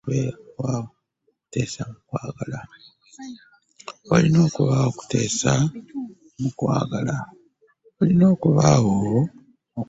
Walina 4.09 4.37
okubaawo 4.47 4.87
okuteesa 4.91 5.53
mu 6.41 6.49
kwagala. 6.57 7.15